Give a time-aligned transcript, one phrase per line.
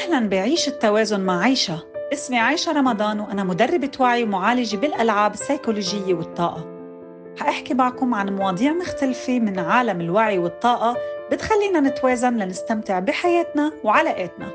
[0.00, 1.86] أهلا بعيش التوازن مع عيشة.
[2.12, 6.64] اسمي عيشة رمضان وأنا مدربة وعي ومعالجة بالألعاب السيكولوجية والطاقة.
[7.38, 10.96] حأحكي معكم عن مواضيع مختلفة من عالم الوعي والطاقة
[11.32, 14.48] بتخلينا نتوازن لنستمتع بحياتنا وعلاقاتنا.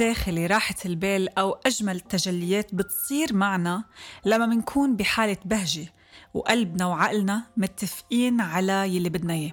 [0.00, 3.84] الداخلي راحة البال أو أجمل التجليات بتصير معنا
[4.24, 5.92] لما منكون بحالة بهجة
[6.34, 9.52] وقلبنا وعقلنا متفقين على يلي بدنا إياه.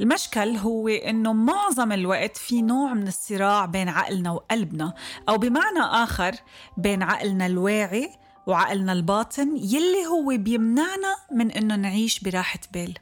[0.00, 4.94] المشكل هو إنه معظم الوقت في نوع من الصراع بين عقلنا وقلبنا
[5.28, 6.34] أو بمعنى آخر
[6.76, 8.10] بين عقلنا الواعي
[8.46, 12.94] وعقلنا الباطن يلي هو بيمنعنا من إنه نعيش براحة بال.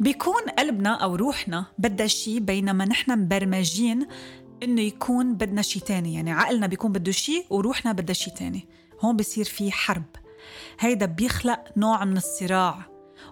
[0.00, 4.06] بيكون قلبنا أو روحنا بدها شي بينما نحن مبرمجين
[4.62, 8.68] إنه يكون بدنا شيء تاني يعني عقلنا بيكون بده شيء وروحنا بدها شيء تاني.
[9.00, 10.04] هون بصير في حرب.
[10.80, 12.78] هيدا بيخلق نوع من الصراع.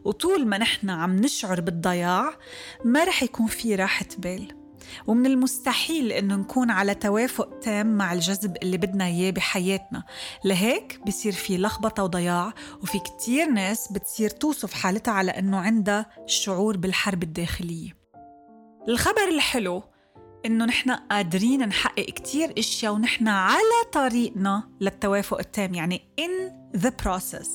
[0.04, 2.30] وطول ما نحن عم نشعر بالضياع
[2.84, 4.48] ما رح يكون في راحة بال.
[5.06, 10.04] ومن المستحيل إنه نكون على توافق تام مع الجذب اللي بدنا إياه بحياتنا.
[10.44, 16.76] لهيك بصير في لخبطة وضياع وفي كتير ناس بتصير توصف حالتها على إنه عندها شعور
[16.76, 17.96] بالحرب الداخلية.
[18.88, 19.82] الخبر الحلو
[20.44, 27.48] إنه نحن قادرين نحقق كتير إشياء ونحن على طريقنا للتوافق التام يعني in the process.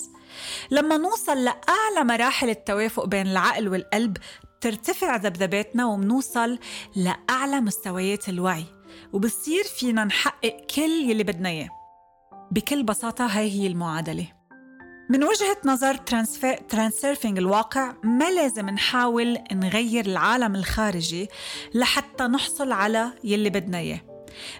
[0.71, 4.17] لما نوصل لأعلى مراحل التوافق بين العقل والقلب
[4.61, 6.59] ترتفع ذبذباتنا ومنوصل
[6.95, 8.65] لأعلى مستويات الوعي
[9.13, 11.69] وبصير فينا نحقق كل يلي بدنا إياه.
[12.51, 14.38] بكل بساطة هاي هي المعادلة.
[15.09, 15.95] من وجهة نظر
[16.69, 21.27] ترانسيرفينج الواقع ما لازم نحاول نغير العالم الخارجي
[21.73, 24.01] لحتى نحصل على يلي بدنا إياه.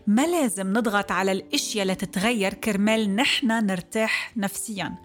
[0.08, 4.96] ما لازم نضغط على الأشياء لتتغير كرمال نحن نرتاح نفسيا.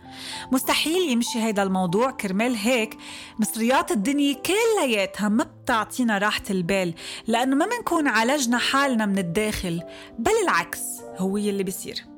[0.52, 2.96] مستحيل يمشي هيدا الموضوع كرمال هيك
[3.38, 6.94] مصريات الدنيا كلياتها ما بتعطينا راحة البال
[7.26, 9.82] لأنه ما منكون عالجنا حالنا من الداخل
[10.18, 10.80] بل العكس
[11.18, 12.13] هو يلي بيصير.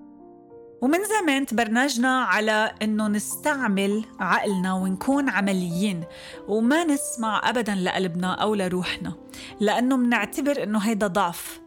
[0.81, 6.04] ومن زمان تبرنجنا على إنه نستعمل عقلنا ونكون عمليين
[6.48, 9.15] وما نسمع ابدا لقلبنا أو لروحنا
[9.60, 11.60] لأنه منعتبر إنه هيدا ضعف.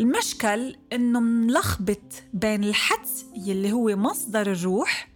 [0.00, 5.08] المشكل إنه منلخبط بين الحدس يلي هو مصدر الروح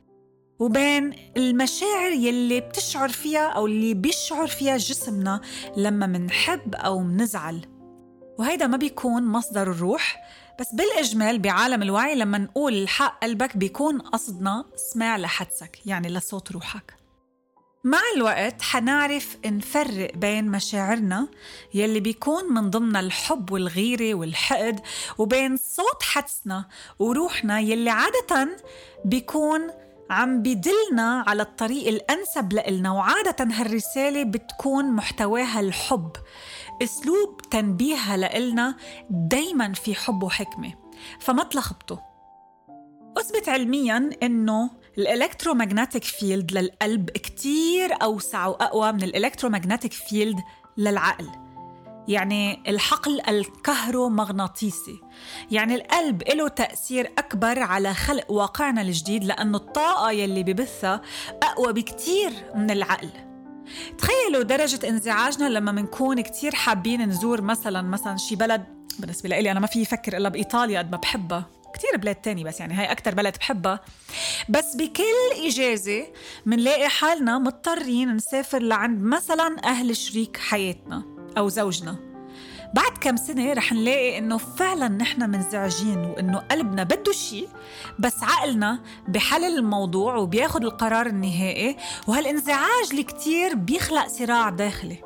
[0.58, 5.41] وبين المشاعر يلي بتشعر فيها أو اللي بيشعر فيها جسمنا
[5.76, 7.66] لما منحب أو منزعل.
[8.38, 10.28] وهيدا ما بيكون مصدر الروح
[10.58, 16.94] بس بالإجمال بعالم الوعي لما نقول الحق قلبك بيكون قصدنا اسمع لحدسك يعني لصوت روحك.
[17.84, 21.28] مع الوقت حنعرف نفرق بين مشاعرنا
[21.74, 24.80] يلي بيكون من ضمن الحب والغيرة والحقد
[25.19, 26.64] وبين صوت حدسنا
[26.98, 28.56] وروحنا يلي عادة
[29.04, 29.60] بيكون
[30.10, 36.12] عم بدلنا على الطريق الأنسب لإلنا وعادة هالرسالة بتكون محتواها الحب.
[36.83, 38.77] أسلوب تنبيهها لإلنا
[39.11, 40.75] دايما في حب وحكمة
[41.21, 41.97] فما تلخبطوا.
[43.16, 50.37] أثبت علميا إنه ال electromagnetic field للقلب كتير أوسع وأقوى من ال electromagnetic field
[50.77, 51.28] للعقل.
[52.09, 55.00] يعني الحقل الكهرومغناطيسي.
[55.50, 61.00] يعني القلب له تأثير أكبر على خلق واقعنا الجديد لأنه الطاقة يلي ببثها
[61.43, 63.28] أقوى بكتير من العقل.
[63.99, 68.65] تخيلوا درجة انزعاجنا لما منكون كتير حابين نزور مثلا مثلا شي بلد
[68.99, 71.47] بالنسبة لي أنا ما في فكر إلا بإيطاليا قد ما بحبها.
[71.75, 73.81] كتير بلاد تاني بس يعني هاي أكتر بلد بحبها.
[74.49, 76.06] بس بكل إجازة
[76.47, 81.03] منلاقي حالنا مضطرين نسافر لعند مثلا أهل شريك حياتنا
[81.39, 82.07] أو زوجنا.
[82.75, 87.49] بعد كم سنة رح نلاقي إنه فعلا نحن منزعجين وإنه قلبنا بده شيء
[87.99, 94.97] بس عقلنا بحلل الموضوع وبياخد القرار النهائي وهالانزعاج الكتير بيخلق صراع داخلي.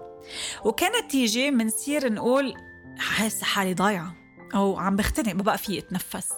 [0.64, 2.54] وكنتيجة منصير نقول
[2.98, 4.14] حاسة حالي ضايعة
[4.54, 6.28] أو عم بختنق ما بقى في أتنفس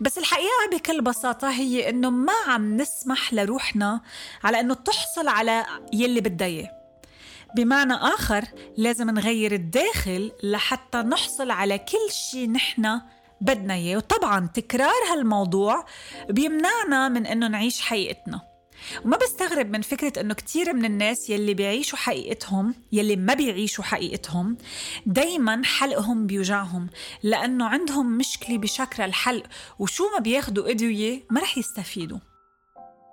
[0.00, 4.00] بس الحقيقة بكل بساطة هي إنه ما عم نسمح لروحنا
[4.44, 6.83] على إنه تحصل على يلي بدها إياه.
[7.56, 8.44] بمعنى آخر
[8.76, 13.00] لازم نغير الداخل لحتى نحصل على كل شيء نحن
[13.40, 13.96] بدنا إياه.
[13.96, 15.86] وطبعا تكرار هالموضوع
[16.30, 18.40] بيمنعنا من إنه نعيش حقيقتنا.
[19.04, 24.56] وما بستغرب من فكرة إنه كتير من الناس يلي بيعيشوا حقيقتهم يلي ما بيعيشوا حقيقتهم
[25.06, 26.86] دايما حلقهم بيوجعهم
[27.22, 29.46] لأنه عندهم مشكلة بشكل الحلق.
[29.78, 32.18] وشو ما بياخدوا أدوية ما رح يستفيدوا.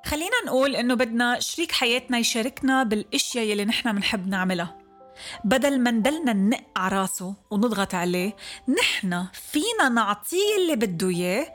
[0.05, 4.77] خلينا نقول إنه بدنا شريك حياتنا يشاركنا بالأشياء يلي نحن بنحب نعملها.
[5.45, 8.35] بدل ما ندلنا ننق على راسه ونضغط عليه
[8.79, 11.53] نحن فينا نعطيه اللي بده إياه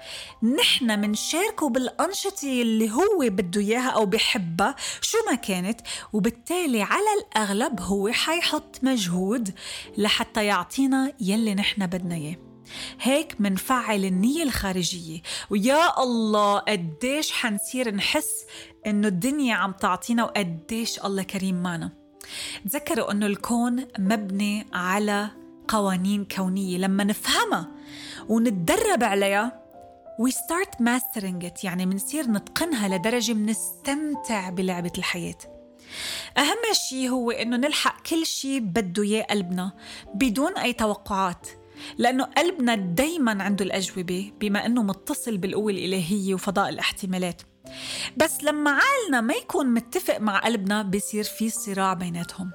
[0.58, 5.80] نحن منشاركه بالأنشطة اللي هو بده إياها أو بحبها شو ما كانت
[6.12, 9.54] وبالتالي على الأغلب هو حيحط مجهود
[9.98, 12.36] لحتى يعطينا يلي نحن بدنا إياه.
[13.00, 15.22] هيك منفعل النية الخارجية.
[15.50, 18.44] ويا الله قديش حنصير نحس
[18.86, 21.92] إنه الدنيا عم تعطينا وقديش الله كريم معنا.
[22.64, 25.30] تذكروا إنه الكون مبني على
[25.68, 26.78] قوانين كونية.
[26.78, 27.68] لما نفهمها
[28.28, 29.66] ونتدرب عليها
[30.22, 31.64] we start mastering it.
[31.64, 35.38] يعني منصير نتقنها لدرجة منستمتع بلعبة الحياة.
[36.38, 39.72] أهم شيء هو إنه نلحق كل شيء بده إياه قلبنا
[40.14, 41.46] بدون أي توقعات.
[41.98, 47.42] لأنه قلبنا دايما عنده الأجوبة بما أنه متصل بالقوة الإلهية وفضاء الاحتمالات.
[48.16, 52.50] بس لما عقلنا ما يكون متفق مع قلبنا بيصير في صراع بيناتهم.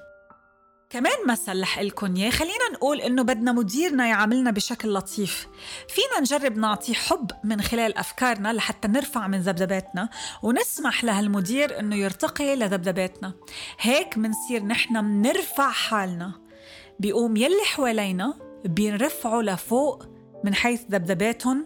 [0.90, 5.48] كمان مثل رح لكم إياه خلينا نقول إنه بدنا مديرنا يعاملنا بشكل لطيف.
[5.88, 10.10] فينا نجرب نعطيه حب من خلال أفكارنا لحتى نرفع من ذبذباتنا
[10.44, 13.34] ونسمح لهالمدير إنه يرتقي لذبذباتنا.
[13.80, 16.34] هيك منصير نحن منرفع حالنا.
[17.00, 20.06] بيقوم يلي حوالينا بينرفعوا لفوق
[20.44, 21.66] من حيث ذبذباتهم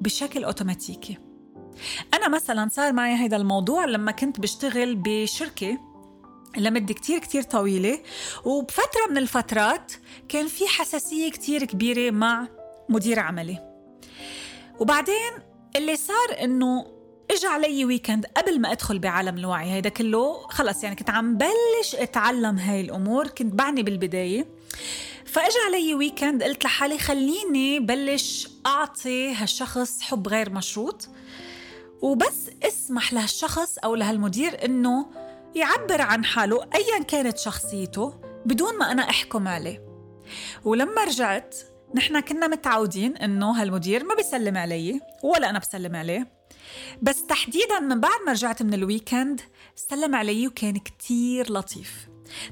[0.00, 1.18] بشكل أوتوماتيكي.
[2.14, 5.78] أنا مثلا صار معي هذا الموضوع لما كنت بشتغل بشركة
[6.56, 7.98] لمدة كتير كتير طويلة
[8.44, 9.92] وبفترة من الفترات
[10.28, 12.48] كان في حساسية كتير كبيرة مع
[12.88, 13.76] مدير عملي.
[14.80, 15.32] وبعدين
[15.76, 16.86] اللي صار إنه
[17.30, 21.94] اجى علي ويكند قبل ما أدخل بعالم الوعي هيدا كله خلص يعني كنت عم بلش
[21.94, 24.46] أتعلم هاي الأمور كنت بعني بالبداية.
[25.36, 31.08] فإجا علي weekend قلت لحالي خليني بلش أعطي هالشخص حب غير مشروط.
[32.02, 35.06] وبس اسمح لهالشخص أو لهالمدير إنه
[35.54, 38.14] يعبر عن حاله ايا كانت شخصيته
[38.46, 39.84] بدون ما أنا أحكم عليه.
[40.64, 41.56] ولما رجعت
[41.94, 46.28] نحن كنا متعودين إنه هالمدير ما بيسلم علي ولا أنا بسلم عليه.
[47.02, 49.40] بس تحديدا من بعد ما رجعت من ال weekend
[49.74, 52.08] سلم علي وكان كتير لطيف.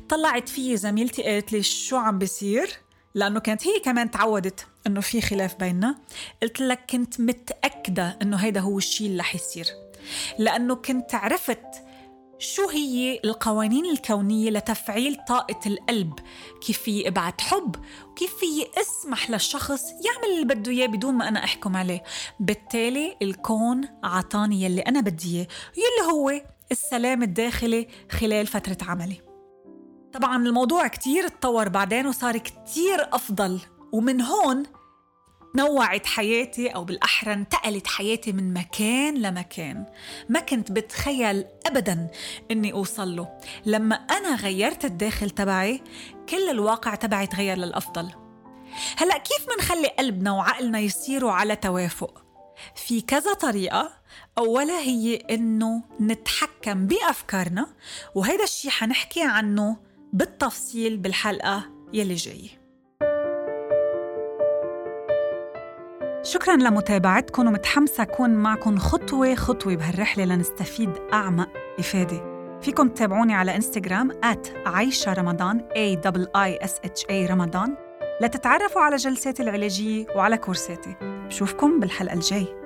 [0.09, 2.71] طلعت فيي زميلتي قالت لي شو عم بيصير؟
[3.15, 5.99] لأنه كانت هي كمان تعودت إنه في خلاف بيننا.
[6.43, 9.67] قلت لك كنت متأكدة إنه هيدا هو الشيء اللي رح يصير.
[10.39, 11.61] لأنه كنت عرفت
[12.39, 16.15] شو هي القوانين الكونية لتفعيل طاقة القلب.
[16.67, 17.77] كيف في ابعت حب
[18.11, 22.03] وكيف في اسمح للشخص يعمل اللي بده إياه بدون ما أنا أحكم عليه.
[22.41, 26.43] بالتالي الكون عطاني يلي أنا بدي إياه يلي هو
[26.73, 29.34] السلام الداخلي خلال فترة عملي.
[30.15, 33.61] طبعا الموضوع كتير اتطور بعدين وصار كتير أفضل.
[33.93, 34.63] ومن هون
[35.57, 39.87] نوعت حياتي أو بالأحرى انتقلت حياتي من مكان لمكان.
[40.29, 42.11] ما كنت بتخيل أبدا
[42.51, 43.39] أني أوصل له.
[43.67, 45.83] لما أنا غيرت الداخل تبعي
[46.29, 48.11] كل الواقع تبعي تغير للأفضل.
[48.97, 52.25] هلأ كيف منخلي قلبنا وعقلنا يصيروا على توافق؟
[52.75, 53.93] في كذا طريقة.
[54.39, 57.67] أولها هي إنه نتحكم بأفكارنا
[58.15, 61.63] وهذا الشيء حنحكي عنه بالتفصيل بالحلقة
[61.93, 62.49] يلي جاية.
[66.23, 72.35] شكرا لمتابعتكم ومتحمسة أكون معكم خطوة خطوة بهالرحلة لنستفيد أعمق إفادة.
[72.61, 74.21] فيكم تتابعوني على إنستغرام
[74.67, 75.97] عايشة رمضان A
[76.37, 77.77] I S H A رمضان.
[78.23, 80.97] لتتعرفوا على جلساتي العلاجية وعلى كورساتي.
[81.03, 82.64] بشوفكم بالحلقة الجاي